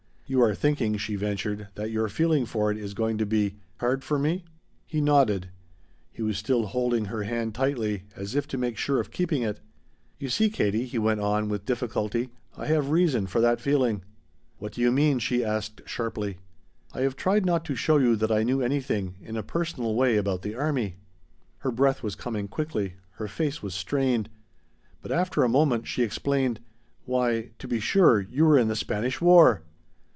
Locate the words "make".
8.57-8.77